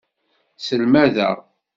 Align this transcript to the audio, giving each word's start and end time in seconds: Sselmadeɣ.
Sselmadeɣ. 0.57 1.35